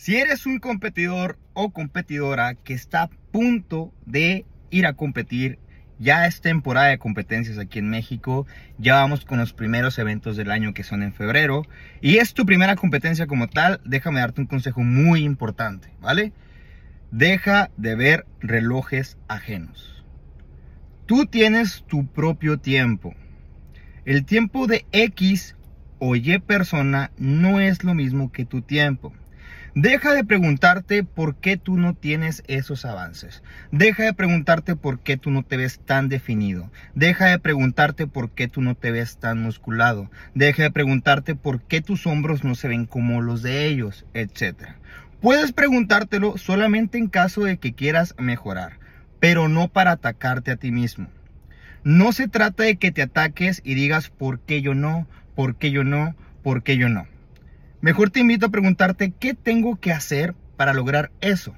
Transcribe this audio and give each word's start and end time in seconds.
Si 0.00 0.16
eres 0.16 0.46
un 0.46 0.60
competidor 0.60 1.38
o 1.52 1.72
competidora 1.74 2.54
que 2.54 2.72
está 2.72 3.02
a 3.02 3.10
punto 3.32 3.92
de 4.06 4.46
ir 4.70 4.86
a 4.86 4.94
competir, 4.94 5.58
ya 5.98 6.26
es 6.26 6.40
temporada 6.40 6.86
de 6.86 6.96
competencias 6.96 7.58
aquí 7.58 7.80
en 7.80 7.90
México, 7.90 8.46
ya 8.78 8.94
vamos 8.94 9.26
con 9.26 9.40
los 9.40 9.52
primeros 9.52 9.98
eventos 9.98 10.38
del 10.38 10.52
año 10.52 10.72
que 10.72 10.84
son 10.84 11.02
en 11.02 11.12
febrero 11.12 11.66
y 12.00 12.16
es 12.16 12.32
tu 12.32 12.46
primera 12.46 12.76
competencia 12.76 13.26
como 13.26 13.48
tal, 13.48 13.82
déjame 13.84 14.20
darte 14.20 14.40
un 14.40 14.46
consejo 14.46 14.80
muy 14.80 15.22
importante, 15.22 15.92
¿vale? 16.00 16.32
Deja 17.10 17.70
de 17.76 17.94
ver 17.94 18.24
relojes 18.40 19.18
ajenos. 19.28 20.02
Tú 21.04 21.26
tienes 21.26 21.84
tu 21.86 22.06
propio 22.06 22.58
tiempo. 22.58 23.14
El 24.06 24.24
tiempo 24.24 24.66
de 24.66 24.86
X 24.92 25.56
o 25.98 26.16
Y 26.16 26.38
persona 26.38 27.10
no 27.18 27.60
es 27.60 27.84
lo 27.84 27.92
mismo 27.92 28.32
que 28.32 28.46
tu 28.46 28.62
tiempo. 28.62 29.12
Deja 29.76 30.14
de 30.14 30.24
preguntarte 30.24 31.04
por 31.04 31.36
qué 31.36 31.56
tú 31.56 31.76
no 31.76 31.94
tienes 31.94 32.42
esos 32.48 32.84
avances. 32.84 33.44
Deja 33.70 34.02
de 34.02 34.12
preguntarte 34.12 34.74
por 34.74 34.98
qué 34.98 35.16
tú 35.16 35.30
no 35.30 35.44
te 35.44 35.56
ves 35.56 35.78
tan 35.78 36.08
definido. 36.08 36.72
Deja 36.96 37.26
de 37.26 37.38
preguntarte 37.38 38.08
por 38.08 38.30
qué 38.30 38.48
tú 38.48 38.62
no 38.62 38.74
te 38.74 38.90
ves 38.90 39.18
tan 39.18 39.40
musculado. 39.40 40.10
Deja 40.34 40.64
de 40.64 40.72
preguntarte 40.72 41.36
por 41.36 41.62
qué 41.62 41.82
tus 41.82 42.06
hombros 42.08 42.42
no 42.42 42.56
se 42.56 42.66
ven 42.66 42.84
como 42.84 43.20
los 43.22 43.42
de 43.42 43.66
ellos, 43.66 44.06
etc. 44.12 44.70
Puedes 45.20 45.52
preguntártelo 45.52 46.36
solamente 46.36 46.98
en 46.98 47.06
caso 47.06 47.44
de 47.44 47.58
que 47.58 47.72
quieras 47.72 48.16
mejorar, 48.18 48.80
pero 49.20 49.48
no 49.48 49.68
para 49.68 49.92
atacarte 49.92 50.50
a 50.50 50.56
ti 50.56 50.72
mismo. 50.72 51.08
No 51.84 52.10
se 52.10 52.26
trata 52.26 52.64
de 52.64 52.76
que 52.76 52.90
te 52.90 53.02
ataques 53.02 53.62
y 53.64 53.74
digas 53.74 54.10
por 54.10 54.40
qué 54.40 54.62
yo 54.62 54.74
no, 54.74 55.06
por 55.36 55.54
qué 55.54 55.70
yo 55.70 55.84
no, 55.84 56.16
por 56.42 56.64
qué 56.64 56.76
yo 56.76 56.88
no. 56.88 57.06
Mejor 57.82 58.10
te 58.10 58.20
invito 58.20 58.44
a 58.44 58.50
preguntarte 58.50 59.10
qué 59.18 59.32
tengo 59.32 59.80
que 59.80 59.90
hacer 59.90 60.34
para 60.58 60.74
lograr 60.74 61.10
eso. 61.22 61.54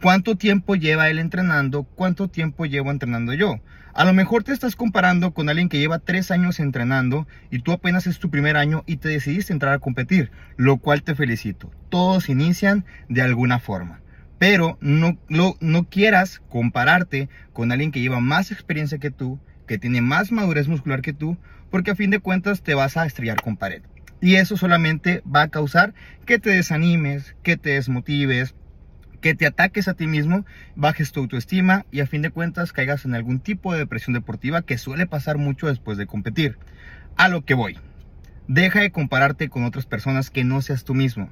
¿Cuánto 0.00 0.36
tiempo 0.36 0.76
lleva 0.76 1.10
él 1.10 1.18
entrenando? 1.18 1.82
¿Cuánto 1.82 2.28
tiempo 2.28 2.64
llevo 2.64 2.90
entrenando 2.90 3.34
yo? 3.34 3.60
A 3.92 4.06
lo 4.06 4.14
mejor 4.14 4.44
te 4.44 4.52
estás 4.52 4.76
comparando 4.76 5.34
con 5.34 5.50
alguien 5.50 5.68
que 5.68 5.78
lleva 5.78 5.98
tres 5.98 6.30
años 6.30 6.58
entrenando 6.58 7.28
y 7.50 7.58
tú 7.58 7.72
apenas 7.72 8.06
es 8.06 8.18
tu 8.18 8.30
primer 8.30 8.56
año 8.56 8.82
y 8.86 8.96
te 8.96 9.10
decidiste 9.10 9.52
entrar 9.52 9.74
a 9.74 9.78
competir, 9.78 10.30
lo 10.56 10.78
cual 10.78 11.02
te 11.02 11.14
felicito. 11.14 11.70
Todos 11.90 12.30
inician 12.30 12.86
de 13.10 13.20
alguna 13.20 13.58
forma. 13.58 14.00
Pero 14.38 14.78
no, 14.80 15.18
no 15.28 15.84
quieras 15.84 16.40
compararte 16.48 17.28
con 17.52 17.72
alguien 17.72 17.92
que 17.92 18.00
lleva 18.00 18.20
más 18.20 18.52
experiencia 18.52 18.96
que 18.96 19.10
tú, 19.10 19.38
que 19.66 19.76
tiene 19.76 20.00
más 20.00 20.32
madurez 20.32 20.66
muscular 20.66 21.02
que 21.02 21.12
tú, 21.12 21.36
porque 21.70 21.90
a 21.90 21.94
fin 21.96 22.08
de 22.08 22.20
cuentas 22.20 22.62
te 22.62 22.72
vas 22.72 22.96
a 22.96 23.04
estrellar 23.04 23.42
con 23.42 23.58
pared. 23.58 23.82
Y 24.22 24.36
eso 24.36 24.56
solamente 24.56 25.20
va 25.26 25.42
a 25.42 25.48
causar 25.48 25.94
que 26.24 26.38
te 26.38 26.50
desanimes, 26.50 27.34
que 27.42 27.56
te 27.56 27.70
desmotives, 27.70 28.54
que 29.20 29.34
te 29.34 29.46
ataques 29.46 29.88
a 29.88 29.94
ti 29.94 30.06
mismo, 30.06 30.46
bajes 30.76 31.10
tu 31.10 31.20
autoestima 31.20 31.86
y 31.90 32.00
a 32.00 32.06
fin 32.06 32.22
de 32.22 32.30
cuentas 32.30 32.72
caigas 32.72 33.04
en 33.04 33.16
algún 33.16 33.40
tipo 33.40 33.72
de 33.72 33.80
depresión 33.80 34.14
deportiva 34.14 34.62
que 34.62 34.78
suele 34.78 35.06
pasar 35.06 35.38
mucho 35.38 35.66
después 35.66 35.98
de 35.98 36.06
competir. 36.06 36.56
A 37.16 37.28
lo 37.28 37.44
que 37.44 37.54
voy. 37.54 37.78
Deja 38.46 38.80
de 38.80 38.92
compararte 38.92 39.48
con 39.48 39.64
otras 39.64 39.86
personas 39.86 40.30
que 40.30 40.44
no 40.44 40.62
seas 40.62 40.84
tú 40.84 40.94
mismo. 40.94 41.28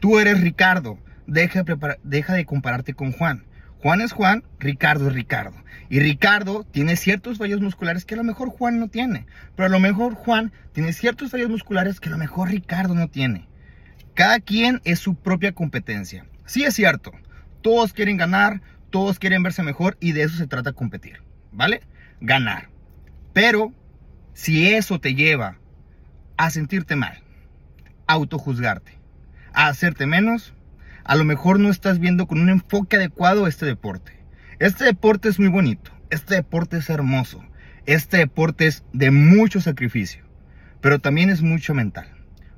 Tú 0.00 0.18
eres 0.18 0.40
Ricardo. 0.40 0.98
Deja 1.28 1.62
de, 1.62 1.96
deja 2.02 2.34
de 2.34 2.44
compararte 2.44 2.94
con 2.94 3.12
Juan. 3.12 3.44
Juan 3.82 4.00
es 4.00 4.12
Juan, 4.12 4.44
Ricardo 4.60 5.08
es 5.08 5.14
Ricardo. 5.14 5.56
Y 5.88 5.98
Ricardo 5.98 6.64
tiene 6.70 6.94
ciertos 6.94 7.38
fallos 7.38 7.60
musculares 7.60 8.04
que 8.04 8.14
a 8.14 8.16
lo 8.16 8.22
mejor 8.22 8.48
Juan 8.48 8.78
no 8.78 8.86
tiene. 8.86 9.26
Pero 9.56 9.66
a 9.66 9.70
lo 9.70 9.80
mejor 9.80 10.14
Juan 10.14 10.52
tiene 10.72 10.92
ciertos 10.92 11.32
fallos 11.32 11.50
musculares 11.50 11.98
que 11.98 12.08
a 12.08 12.12
lo 12.12 12.18
mejor 12.18 12.50
Ricardo 12.50 12.94
no 12.94 13.08
tiene. 13.08 13.48
Cada 14.14 14.38
quien 14.38 14.80
es 14.84 15.00
su 15.00 15.16
propia 15.16 15.50
competencia. 15.50 16.26
Sí 16.46 16.62
es 16.62 16.74
cierto, 16.74 17.10
todos 17.60 17.92
quieren 17.92 18.18
ganar, 18.18 18.62
todos 18.90 19.18
quieren 19.18 19.42
verse 19.42 19.64
mejor 19.64 19.96
y 19.98 20.12
de 20.12 20.22
eso 20.22 20.36
se 20.36 20.46
trata 20.46 20.72
competir. 20.72 21.20
¿Vale? 21.50 21.82
Ganar. 22.20 22.68
Pero 23.32 23.72
si 24.32 24.72
eso 24.72 25.00
te 25.00 25.16
lleva 25.16 25.58
a 26.36 26.50
sentirte 26.50 26.94
mal, 26.94 27.20
a 28.06 28.12
autojuzgarte, 28.12 28.96
a 29.52 29.66
hacerte 29.66 30.06
menos, 30.06 30.54
a 31.04 31.16
lo 31.16 31.24
mejor 31.24 31.58
no 31.58 31.70
estás 31.70 31.98
viendo 31.98 32.26
con 32.26 32.40
un 32.40 32.48
enfoque 32.48 32.96
adecuado 32.96 33.46
este 33.46 33.66
deporte. 33.66 34.12
Este 34.58 34.84
deporte 34.84 35.28
es 35.28 35.38
muy 35.38 35.48
bonito, 35.48 35.90
este 36.10 36.34
deporte 36.36 36.76
es 36.76 36.88
hermoso, 36.88 37.44
este 37.86 38.18
deporte 38.18 38.66
es 38.66 38.84
de 38.92 39.10
mucho 39.10 39.60
sacrificio, 39.60 40.24
pero 40.80 41.00
también 41.00 41.30
es 41.30 41.42
mucho 41.42 41.74
mental, 41.74 42.08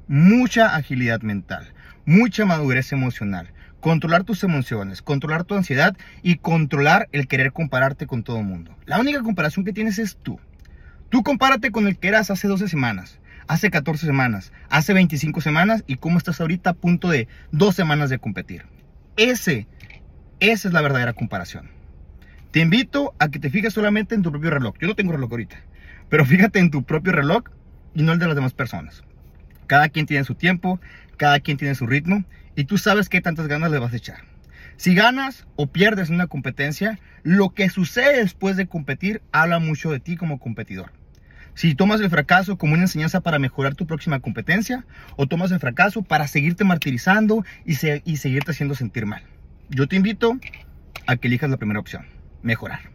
mucha 0.06 0.74
agilidad 0.76 1.22
mental, 1.22 1.72
mucha 2.04 2.44
madurez 2.44 2.92
emocional, 2.92 3.52
controlar 3.80 4.24
tus 4.24 4.44
emociones, 4.44 5.00
controlar 5.00 5.44
tu 5.44 5.54
ansiedad 5.54 5.96
y 6.22 6.36
controlar 6.36 7.08
el 7.12 7.26
querer 7.26 7.52
compararte 7.52 8.06
con 8.06 8.22
todo 8.22 8.38
el 8.38 8.44
mundo. 8.44 8.76
La 8.84 9.00
única 9.00 9.22
comparación 9.22 9.64
que 9.64 9.72
tienes 9.72 9.98
es 9.98 10.18
tú. 10.22 10.38
Tú 11.08 11.22
compárate 11.22 11.70
con 11.70 11.86
el 11.86 11.96
que 11.96 12.08
eras 12.08 12.30
hace 12.30 12.48
12 12.48 12.68
semanas 12.68 13.18
hace 13.48 13.70
14 13.70 14.06
semanas, 14.06 14.52
hace 14.68 14.94
25 14.94 15.40
semanas 15.40 15.84
y 15.86 15.96
cómo 15.96 16.18
estás 16.18 16.40
ahorita 16.40 16.70
a 16.70 16.74
punto 16.74 17.08
de 17.08 17.28
dos 17.52 17.74
semanas 17.74 18.10
de 18.10 18.18
competir. 18.18 18.66
Ese, 19.16 19.66
esa 20.40 20.68
es 20.68 20.74
la 20.74 20.80
verdadera 20.80 21.12
comparación. 21.12 21.70
Te 22.50 22.60
invito 22.60 23.14
a 23.18 23.28
que 23.28 23.38
te 23.38 23.50
fijes 23.50 23.72
solamente 23.72 24.14
en 24.14 24.22
tu 24.22 24.30
propio 24.30 24.50
reloj. 24.50 24.74
Yo 24.80 24.88
no 24.88 24.94
tengo 24.94 25.12
reloj 25.12 25.30
ahorita, 25.30 25.56
pero 26.08 26.24
fíjate 26.24 26.58
en 26.58 26.70
tu 26.70 26.84
propio 26.84 27.12
reloj 27.12 27.44
y 27.94 28.02
no 28.02 28.12
el 28.12 28.18
de 28.18 28.26
las 28.26 28.36
demás 28.36 28.54
personas. 28.54 29.02
Cada 29.66 29.88
quien 29.88 30.06
tiene 30.06 30.24
su 30.24 30.34
tiempo, 30.34 30.80
cada 31.16 31.40
quien 31.40 31.56
tiene 31.56 31.74
su 31.74 31.86
ritmo 31.86 32.24
y 32.56 32.64
tú 32.64 32.78
sabes 32.78 33.08
qué 33.08 33.20
tantas 33.20 33.48
ganas 33.48 33.70
le 33.70 33.78
vas 33.78 33.92
a 33.92 33.96
echar. 33.96 34.18
Si 34.76 34.94
ganas 34.94 35.46
o 35.56 35.68
pierdes 35.68 36.08
en 36.08 36.16
una 36.16 36.26
competencia, 36.26 36.98
lo 37.22 37.50
que 37.50 37.70
sucede 37.70 38.18
después 38.18 38.56
de 38.56 38.66
competir 38.66 39.22
habla 39.32 39.58
mucho 39.58 39.90
de 39.90 40.00
ti 40.00 40.16
como 40.16 40.40
competidor. 40.40 40.92
Si 41.54 41.74
tomas 41.74 42.00
el 42.00 42.10
fracaso 42.10 42.58
como 42.58 42.74
una 42.74 42.82
enseñanza 42.82 43.20
para 43.20 43.38
mejorar 43.38 43.74
tu 43.74 43.86
próxima 43.86 44.20
competencia 44.20 44.84
o 45.16 45.26
tomas 45.26 45.52
el 45.52 45.60
fracaso 45.60 46.02
para 46.02 46.26
seguirte 46.26 46.64
martirizando 46.64 47.44
y, 47.64 47.74
y 48.04 48.16
seguirte 48.16 48.50
haciendo 48.50 48.74
sentir 48.74 49.06
mal. 49.06 49.22
Yo 49.70 49.86
te 49.86 49.96
invito 49.96 50.38
a 51.06 51.16
que 51.16 51.28
elijas 51.28 51.50
la 51.50 51.56
primera 51.56 51.80
opción, 51.80 52.06
mejorar. 52.42 52.93